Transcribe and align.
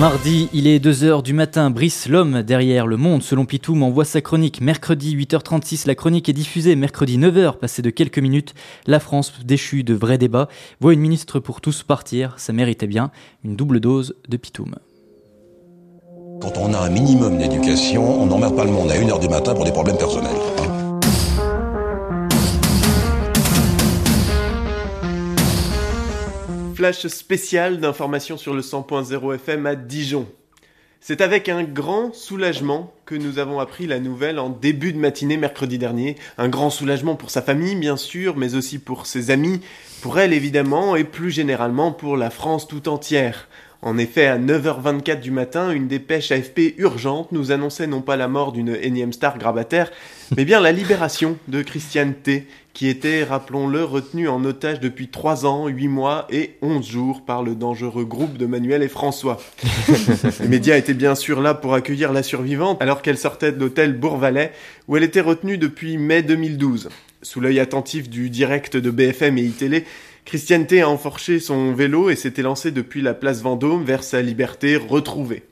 Mardi, 0.00 0.48
il 0.54 0.66
est 0.66 0.82
2h 0.82 1.22
du 1.22 1.34
matin. 1.34 1.68
Brice, 1.68 2.08
l'homme 2.08 2.42
derrière 2.42 2.86
le 2.86 2.96
monde, 2.96 3.22
selon 3.22 3.44
Pitoum, 3.44 3.82
envoie 3.82 4.06
sa 4.06 4.22
chronique. 4.22 4.62
Mercredi, 4.62 5.14
8h36, 5.14 5.86
la 5.86 5.94
chronique 5.94 6.26
est 6.30 6.32
diffusée. 6.32 6.74
Mercredi, 6.74 7.18
9h, 7.18 7.58
passé 7.58 7.82
de 7.82 7.90
quelques 7.90 8.18
minutes. 8.18 8.54
La 8.86 8.98
France, 8.98 9.34
déchue 9.44 9.84
de 9.84 9.92
vrais 9.92 10.16
débats, 10.16 10.48
voit 10.80 10.94
une 10.94 11.00
ministre 11.00 11.38
pour 11.38 11.60
tous 11.60 11.82
partir. 11.82 12.32
Ça 12.38 12.54
méritait 12.54 12.86
bien 12.86 13.10
une 13.44 13.56
double 13.56 13.78
dose 13.78 14.14
de 14.26 14.38
Pitoum. 14.38 14.76
Quand 16.40 16.56
on 16.56 16.72
a 16.72 16.78
un 16.78 16.88
minimum 16.88 17.36
d'éducation, 17.36 18.22
on 18.22 18.24
n'emmerde 18.24 18.56
pas 18.56 18.64
le 18.64 18.70
monde 18.70 18.90
à 18.90 18.96
1h 18.96 19.20
du 19.20 19.28
matin 19.28 19.52
pour 19.54 19.66
des 19.66 19.72
problèmes 19.72 19.98
personnels. 19.98 20.79
Flash 26.80 27.06
spécial 27.08 27.78
d'informations 27.78 28.38
sur 28.38 28.54
le 28.54 28.62
100.0 28.62 29.34
FM 29.34 29.66
à 29.66 29.74
Dijon. 29.74 30.26
C'est 31.02 31.20
avec 31.20 31.50
un 31.50 31.62
grand 31.62 32.14
soulagement 32.14 32.94
que 33.04 33.14
nous 33.14 33.38
avons 33.38 33.60
appris 33.60 33.86
la 33.86 34.00
nouvelle 34.00 34.38
en 34.38 34.48
début 34.48 34.94
de 34.94 34.98
matinée 34.98 35.36
mercredi 35.36 35.76
dernier. 35.76 36.16
Un 36.38 36.48
grand 36.48 36.70
soulagement 36.70 37.16
pour 37.16 37.28
sa 37.28 37.42
famille, 37.42 37.74
bien 37.74 37.98
sûr, 37.98 38.34
mais 38.38 38.54
aussi 38.54 38.78
pour 38.78 39.04
ses 39.04 39.30
amis, 39.30 39.60
pour 40.00 40.18
elle 40.18 40.32
évidemment, 40.32 40.96
et 40.96 41.04
plus 41.04 41.30
généralement 41.30 41.92
pour 41.92 42.16
la 42.16 42.30
France 42.30 42.66
tout 42.66 42.88
entière. 42.88 43.48
En 43.82 43.96
effet, 43.96 44.26
à 44.26 44.38
9h24 44.38 45.20
du 45.20 45.30
matin, 45.30 45.70
une 45.70 45.88
dépêche 45.88 46.32
AFP 46.32 46.74
urgente 46.76 47.32
nous 47.32 47.50
annonçait 47.50 47.86
non 47.86 48.02
pas 48.02 48.16
la 48.16 48.28
mort 48.28 48.52
d'une 48.52 48.76
énième 48.82 49.14
star 49.14 49.38
grabataire, 49.38 49.90
mais 50.36 50.44
bien 50.44 50.60
la 50.60 50.70
libération 50.70 51.38
de 51.48 51.62
Christiane 51.62 52.12
T, 52.12 52.46
qui 52.74 52.88
était, 52.88 53.24
rappelons-le, 53.24 53.82
retenue 53.82 54.28
en 54.28 54.44
otage 54.44 54.80
depuis 54.80 55.08
3 55.08 55.46
ans, 55.46 55.66
8 55.66 55.88
mois 55.88 56.26
et 56.28 56.56
11 56.60 56.86
jours 56.86 57.24
par 57.24 57.42
le 57.42 57.54
dangereux 57.54 58.04
groupe 58.04 58.36
de 58.36 58.44
Manuel 58.44 58.82
et 58.82 58.88
François. 58.88 59.38
Les 60.40 60.48
médias 60.48 60.76
étaient 60.76 60.92
bien 60.92 61.14
sûr 61.14 61.40
là 61.40 61.54
pour 61.54 61.72
accueillir 61.72 62.12
la 62.12 62.22
survivante 62.22 62.82
alors 62.82 63.00
qu'elle 63.00 63.18
sortait 63.18 63.50
de 63.50 63.58
l'hôtel 63.58 63.94
Bourvalet 63.94 64.52
où 64.88 64.96
elle 64.98 65.04
était 65.04 65.22
retenue 65.22 65.56
depuis 65.56 65.96
mai 65.96 66.22
2012. 66.22 66.90
Sous 67.22 67.40
l'œil 67.40 67.60
attentif 67.60 68.08
du 68.08 68.30
direct 68.30 68.76
de 68.76 68.90
BFM 68.90 69.36
et 69.36 69.42
iTélé, 69.42 69.84
Christiane 70.24 70.66
T 70.66 70.80
a 70.80 70.88
enforché 70.88 71.40
son 71.40 71.72
vélo 71.72 72.10
et 72.10 72.16
s'était 72.16 72.42
lancée 72.42 72.70
depuis 72.70 73.02
la 73.02 73.14
place 73.14 73.42
Vendôme 73.42 73.84
vers 73.84 74.04
sa 74.04 74.22
liberté 74.22 74.76
retrouvée. 74.76 75.42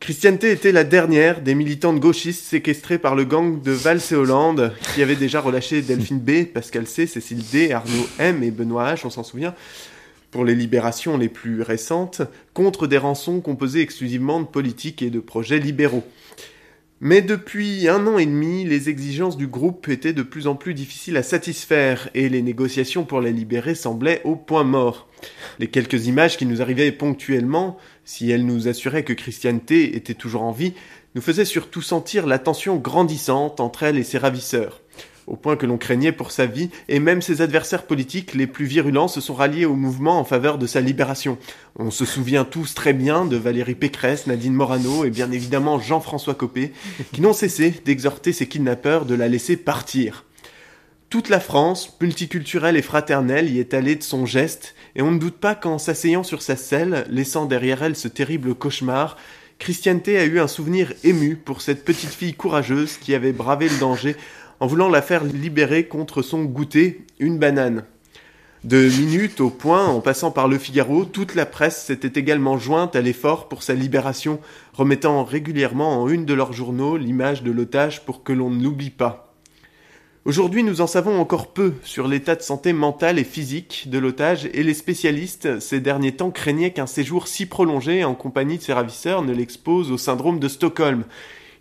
Christiane 0.00 0.38
T 0.38 0.50
était 0.50 0.72
la 0.72 0.82
dernière 0.82 1.42
des 1.42 1.54
militantes 1.54 2.00
gauchistes 2.00 2.44
séquestrées 2.44 2.98
par 2.98 3.14
le 3.14 3.24
gang 3.24 3.62
de 3.62 3.70
Valls 3.70 4.00
et 4.10 4.14
Hollande, 4.14 4.72
qui 4.94 5.02
avait 5.02 5.14
déjà 5.14 5.40
relâché 5.40 5.80
Delphine 5.80 6.18
B, 6.18 6.44
Pascal 6.44 6.88
C, 6.88 7.06
Cécile 7.06 7.44
D, 7.52 7.72
Arnaud 7.72 8.08
M 8.18 8.42
et 8.42 8.50
Benoît 8.50 8.94
H, 8.94 9.02
on 9.04 9.10
s'en 9.10 9.22
souvient, 9.22 9.54
pour 10.32 10.44
les 10.44 10.56
libérations 10.56 11.16
les 11.16 11.28
plus 11.28 11.62
récentes, 11.62 12.22
contre 12.52 12.88
des 12.88 12.98
rançons 12.98 13.40
composées 13.40 13.80
exclusivement 13.80 14.40
de 14.40 14.46
politiques 14.46 15.02
et 15.02 15.10
de 15.10 15.20
projets 15.20 15.60
libéraux. 15.60 16.04
Mais 17.04 17.20
depuis 17.20 17.88
un 17.88 18.06
an 18.06 18.16
et 18.16 18.26
demi, 18.26 18.64
les 18.64 18.88
exigences 18.88 19.36
du 19.36 19.48
groupe 19.48 19.88
étaient 19.88 20.12
de 20.12 20.22
plus 20.22 20.46
en 20.46 20.54
plus 20.54 20.72
difficiles 20.72 21.16
à 21.16 21.24
satisfaire 21.24 22.08
et 22.14 22.28
les 22.28 22.42
négociations 22.42 23.04
pour 23.04 23.20
la 23.20 23.32
libérer 23.32 23.74
semblaient 23.74 24.20
au 24.22 24.36
point 24.36 24.62
mort. 24.62 25.08
Les 25.58 25.66
quelques 25.66 26.06
images 26.06 26.36
qui 26.36 26.46
nous 26.46 26.62
arrivaient 26.62 26.92
ponctuellement, 26.92 27.76
si 28.04 28.30
elles 28.30 28.46
nous 28.46 28.68
assuraient 28.68 29.02
que 29.02 29.14
Christiane 29.14 29.58
T 29.58 29.96
était 29.96 30.14
toujours 30.14 30.42
en 30.42 30.52
vie, 30.52 30.74
nous 31.16 31.22
faisaient 31.22 31.44
surtout 31.44 31.82
sentir 31.82 32.24
la 32.24 32.38
tension 32.38 32.76
grandissante 32.76 33.58
entre 33.58 33.82
elle 33.82 33.98
et 33.98 34.04
ses 34.04 34.18
ravisseurs 34.18 34.81
au 35.26 35.36
point 35.36 35.56
que 35.56 35.66
l'on 35.66 35.78
craignait 35.78 36.12
pour 36.12 36.30
sa 36.30 36.46
vie, 36.46 36.70
et 36.88 37.00
même 37.00 37.22
ses 37.22 37.42
adversaires 37.42 37.84
politiques 37.84 38.34
les 38.34 38.46
plus 38.46 38.66
virulents 38.66 39.08
se 39.08 39.20
sont 39.20 39.34
ralliés 39.34 39.64
au 39.64 39.74
mouvement 39.74 40.18
en 40.18 40.24
faveur 40.24 40.58
de 40.58 40.66
sa 40.66 40.80
libération. 40.80 41.38
On 41.76 41.90
se 41.90 42.04
souvient 42.04 42.44
tous 42.44 42.74
très 42.74 42.92
bien 42.92 43.24
de 43.24 43.36
Valérie 43.36 43.74
Pécresse, 43.74 44.26
Nadine 44.26 44.54
Morano 44.54 45.04
et 45.04 45.10
bien 45.10 45.30
évidemment 45.30 45.78
Jean-François 45.78 46.34
Copé, 46.34 46.72
qui 47.12 47.20
n'ont 47.20 47.32
cessé 47.32 47.74
d'exhorter 47.84 48.32
ses 48.32 48.48
kidnappeurs 48.48 49.06
de 49.06 49.14
la 49.14 49.28
laisser 49.28 49.56
partir. 49.56 50.24
Toute 51.10 51.28
la 51.28 51.40
France, 51.40 51.94
multiculturelle 52.00 52.76
et 52.76 52.82
fraternelle, 52.82 53.50
y 53.50 53.60
est 53.60 53.74
allée 53.74 53.96
de 53.96 54.02
son 54.02 54.24
geste, 54.24 54.74
et 54.96 55.02
on 55.02 55.10
ne 55.10 55.18
doute 55.18 55.36
pas 55.36 55.54
qu'en 55.54 55.76
s'asseyant 55.76 56.22
sur 56.22 56.40
sa 56.40 56.56
selle, 56.56 57.04
laissant 57.10 57.44
derrière 57.44 57.82
elle 57.82 57.96
ce 57.96 58.08
terrible 58.08 58.54
cauchemar, 58.54 59.18
Christianté 59.62 60.18
a 60.18 60.24
eu 60.24 60.40
un 60.40 60.48
souvenir 60.48 60.92
ému 61.04 61.36
pour 61.36 61.60
cette 61.60 61.84
petite 61.84 62.10
fille 62.10 62.34
courageuse 62.34 62.96
qui 62.96 63.14
avait 63.14 63.30
bravé 63.30 63.68
le 63.68 63.78
danger 63.78 64.16
en 64.62 64.66
voulant 64.66 64.88
la 64.88 65.02
faire 65.02 65.24
libérer 65.24 65.88
contre 65.88 66.22
son 66.22 66.44
goûter, 66.44 67.04
une 67.18 67.36
banane. 67.36 67.82
De 68.62 68.78
minutes 68.78 69.40
au 69.40 69.50
point, 69.50 69.88
en 69.88 70.00
passant 70.00 70.30
par 70.30 70.46
le 70.46 70.56
Figaro, 70.56 71.04
toute 71.04 71.34
la 71.34 71.46
presse 71.46 71.82
s'était 71.82 72.20
également 72.20 72.58
jointe 72.58 72.94
à 72.94 73.00
l'effort 73.00 73.48
pour 73.48 73.64
sa 73.64 73.74
libération, 73.74 74.38
remettant 74.72 75.24
régulièrement 75.24 76.00
en 76.00 76.08
une 76.08 76.24
de 76.24 76.32
leurs 76.32 76.52
journaux 76.52 76.96
l'image 76.96 77.42
de 77.42 77.50
l'otage 77.50 78.04
pour 78.04 78.22
que 78.22 78.32
l'on 78.32 78.50
ne 78.50 78.62
l'oublie 78.62 78.90
pas. 78.90 79.34
Aujourd'hui, 80.26 80.62
nous 80.62 80.80
en 80.80 80.86
savons 80.86 81.18
encore 81.18 81.52
peu 81.52 81.74
sur 81.82 82.06
l'état 82.06 82.36
de 82.36 82.42
santé 82.42 82.72
mentale 82.72 83.18
et 83.18 83.24
physique 83.24 83.88
de 83.90 83.98
l'otage 83.98 84.48
et 84.54 84.62
les 84.62 84.74
spécialistes 84.74 85.58
ces 85.58 85.80
derniers 85.80 86.14
temps 86.14 86.30
craignaient 86.30 86.72
qu'un 86.72 86.86
séjour 86.86 87.26
si 87.26 87.46
prolongé 87.46 88.04
en 88.04 88.14
compagnie 88.14 88.58
de 88.58 88.62
ses 88.62 88.74
ravisseurs 88.74 89.22
ne 89.22 89.32
l'expose 89.32 89.90
au 89.90 89.98
syndrome 89.98 90.38
de 90.38 90.46
Stockholm, 90.46 91.02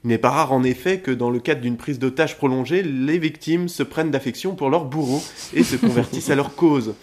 il 0.04 0.08
n'est 0.08 0.18
pas 0.18 0.32
rare 0.32 0.52
en 0.52 0.64
effet 0.64 1.00
que 1.00 1.12
dans 1.12 1.30
le 1.30 1.40
cadre 1.40 1.62
d'une 1.62 1.78
prise 1.78 2.00
d'otage 2.00 2.38
prolongée, 2.38 2.82
les 2.82 3.20
victimes 3.20 3.70
se 3.70 3.84
prennent 3.84 4.12
d'affection 4.12 4.56
pour 4.56 4.70
leur 4.70 4.86
bourreau 4.86 5.22
et 5.54 5.64
se 5.64 5.76
convertissent 5.76 6.32
à 6.32 6.36
leur 6.36 6.56
cause. 6.56 6.96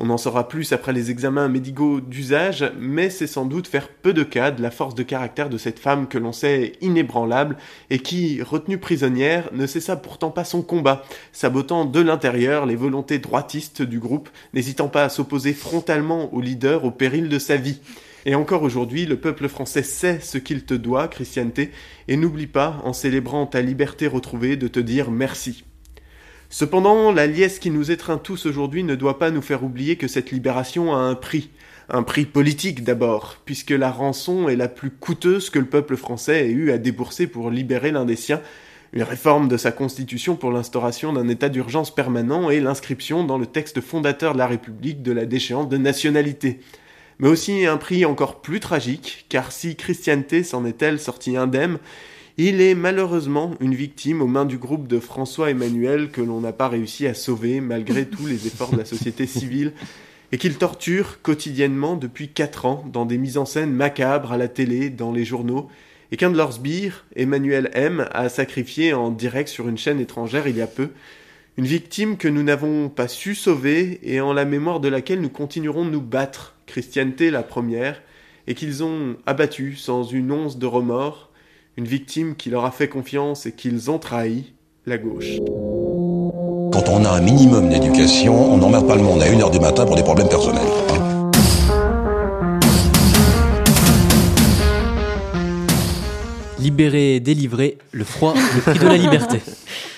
On 0.00 0.10
en 0.10 0.16
saura 0.16 0.46
plus 0.46 0.72
après 0.72 0.92
les 0.92 1.10
examens 1.10 1.48
médicaux 1.48 2.00
d'usage, 2.00 2.72
mais 2.78 3.10
c'est 3.10 3.26
sans 3.26 3.46
doute 3.46 3.66
faire 3.66 3.88
peu 3.88 4.12
de 4.12 4.22
cas 4.22 4.52
de 4.52 4.62
la 4.62 4.70
force 4.70 4.94
de 4.94 5.02
caractère 5.02 5.50
de 5.50 5.58
cette 5.58 5.80
femme 5.80 6.06
que 6.06 6.18
l'on 6.18 6.30
sait 6.30 6.74
inébranlable 6.80 7.56
et 7.90 7.98
qui, 7.98 8.40
retenue 8.40 8.78
prisonnière, 8.78 9.50
ne 9.52 9.66
cessa 9.66 9.96
pourtant 9.96 10.30
pas 10.30 10.44
son 10.44 10.62
combat, 10.62 11.04
sabotant 11.32 11.84
de 11.84 12.00
l'intérieur 12.00 12.64
les 12.64 12.76
volontés 12.76 13.18
droitistes 13.18 13.82
du 13.82 13.98
groupe, 13.98 14.28
n'hésitant 14.54 14.88
pas 14.88 15.02
à 15.02 15.08
s'opposer 15.08 15.52
frontalement 15.52 16.32
au 16.32 16.40
leader 16.40 16.84
au 16.84 16.92
péril 16.92 17.28
de 17.28 17.40
sa 17.40 17.56
vie. 17.56 17.80
Et 18.28 18.34
encore 18.34 18.62
aujourd'hui, 18.62 19.06
le 19.06 19.16
peuple 19.16 19.48
français 19.48 19.82
sait 19.82 20.20
ce 20.20 20.36
qu'il 20.36 20.66
te 20.66 20.74
doit, 20.74 21.08
Christianté, 21.08 21.70
et 22.08 22.18
n'oublie 22.18 22.46
pas, 22.46 22.78
en 22.84 22.92
célébrant 22.92 23.46
ta 23.46 23.62
liberté 23.62 24.06
retrouvée, 24.06 24.56
de 24.56 24.68
te 24.68 24.80
dire 24.80 25.10
merci. 25.10 25.64
Cependant, 26.50 27.10
la 27.10 27.26
liesse 27.26 27.58
qui 27.58 27.70
nous 27.70 27.90
étreint 27.90 28.18
tous 28.18 28.44
aujourd'hui 28.44 28.82
ne 28.84 28.96
doit 28.96 29.18
pas 29.18 29.30
nous 29.30 29.40
faire 29.40 29.64
oublier 29.64 29.96
que 29.96 30.08
cette 30.08 30.30
libération 30.30 30.94
a 30.94 30.98
un 30.98 31.14
prix. 31.14 31.48
Un 31.88 32.02
prix 32.02 32.26
politique 32.26 32.84
d'abord, 32.84 33.38
puisque 33.46 33.70
la 33.70 33.90
rançon 33.90 34.50
est 34.50 34.56
la 34.56 34.68
plus 34.68 34.90
coûteuse 34.90 35.48
que 35.48 35.58
le 35.58 35.64
peuple 35.64 35.96
français 35.96 36.48
ait 36.48 36.52
eu 36.52 36.70
à 36.70 36.76
débourser 36.76 37.28
pour 37.28 37.50
libérer 37.50 37.92
l'un 37.92 38.04
des 38.04 38.16
siens, 38.16 38.42
une 38.92 39.04
réforme 39.04 39.48
de 39.48 39.56
sa 39.56 39.72
constitution 39.72 40.36
pour 40.36 40.52
l'instauration 40.52 41.14
d'un 41.14 41.28
état 41.28 41.48
d'urgence 41.48 41.94
permanent 41.94 42.50
et 42.50 42.60
l'inscription 42.60 43.24
dans 43.24 43.38
le 43.38 43.46
texte 43.46 43.80
fondateur 43.80 44.34
de 44.34 44.38
la 44.38 44.46
République 44.46 45.02
de 45.02 45.12
la 45.12 45.24
déchéance 45.24 45.70
de 45.70 45.78
nationalité 45.78 46.60
mais 47.18 47.28
aussi 47.28 47.66
un 47.66 47.76
prix 47.76 48.04
encore 48.04 48.40
plus 48.40 48.60
tragique, 48.60 49.26
car 49.28 49.52
si 49.52 49.76
Christianté 49.76 50.42
s'en 50.42 50.64
est-elle 50.64 51.00
sortie 51.00 51.36
indemne, 51.36 51.78
il 52.36 52.60
est 52.60 52.76
malheureusement 52.76 53.54
une 53.58 53.74
victime 53.74 54.22
aux 54.22 54.28
mains 54.28 54.44
du 54.44 54.58
groupe 54.58 54.86
de 54.86 55.00
François 55.00 55.50
Emmanuel 55.50 56.10
que 56.10 56.20
l'on 56.20 56.40
n'a 56.40 56.52
pas 56.52 56.68
réussi 56.68 57.06
à 57.08 57.14
sauver 57.14 57.60
malgré 57.60 58.06
tous 58.06 58.26
les 58.26 58.46
efforts 58.46 58.70
de 58.70 58.78
la 58.78 58.84
société 58.84 59.26
civile 59.26 59.72
et 60.30 60.38
qu'il 60.38 60.56
torture 60.56 61.20
quotidiennement 61.22 61.96
depuis 61.96 62.28
quatre 62.28 62.66
ans 62.66 62.84
dans 62.92 63.06
des 63.06 63.18
mises 63.18 63.38
en 63.38 63.44
scène 63.44 63.72
macabres 63.72 64.32
à 64.32 64.36
la 64.36 64.46
télé, 64.46 64.90
dans 64.90 65.10
les 65.10 65.24
journaux, 65.24 65.68
et 66.12 66.16
qu'un 66.16 66.30
de 66.30 66.36
leurs 66.36 66.54
sbires, 66.54 67.06
Emmanuel 67.16 67.70
M, 67.74 68.08
a 68.12 68.28
sacrifié 68.28 68.94
en 68.94 69.10
direct 69.10 69.48
sur 69.48 69.68
une 69.68 69.78
chaîne 69.78 70.00
étrangère 70.00 70.46
il 70.46 70.56
y 70.56 70.62
a 70.62 70.66
peu, 70.66 70.90
une 71.56 71.66
victime 71.66 72.16
que 72.16 72.28
nous 72.28 72.42
n'avons 72.42 72.88
pas 72.88 73.08
su 73.08 73.34
sauver 73.34 73.98
et 74.02 74.20
en 74.20 74.32
la 74.32 74.44
mémoire 74.44 74.80
de 74.80 74.88
laquelle 74.88 75.20
nous 75.20 75.28
continuerons 75.28 75.84
de 75.84 75.90
nous 75.90 76.00
battre, 76.00 76.54
Christianté 76.68 77.30
la 77.30 77.42
première, 77.42 78.02
et 78.46 78.54
qu'ils 78.54 78.84
ont 78.84 79.16
abattu 79.26 79.74
sans 79.74 80.04
une 80.04 80.30
once 80.30 80.58
de 80.58 80.66
remords, 80.66 81.30
une 81.78 81.86
victime 81.86 82.36
qui 82.36 82.50
leur 82.50 82.66
a 82.66 82.70
fait 82.70 82.88
confiance 82.88 83.46
et 83.46 83.52
qu'ils 83.52 83.90
ont 83.90 83.98
trahi, 83.98 84.52
la 84.84 84.98
gauche. 84.98 85.38
Quand 86.72 86.88
on 86.88 87.04
a 87.06 87.10
un 87.10 87.20
minimum 87.22 87.70
d'éducation, 87.70 88.52
on 88.52 88.58
n'emmerde 88.58 88.86
pas 88.86 88.96
le 88.96 89.02
monde 89.02 89.22
à 89.22 89.26
1h 89.26 89.50
du 89.50 89.60
matin 89.60 89.86
pour 89.86 89.96
des 89.96 90.02
problèmes 90.02 90.28
personnels. 90.28 90.62
Libérer, 96.58 97.20
délivrer, 97.20 97.78
le 97.92 98.04
froid, 98.04 98.34
le 98.34 98.60
prix 98.60 98.78
de 98.78 98.86
la 98.86 98.96
liberté. 98.98 99.40